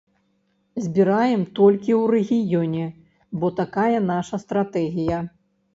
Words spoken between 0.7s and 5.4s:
Збіраем толькі ў рэгіёне, бо такая наша стратэгія.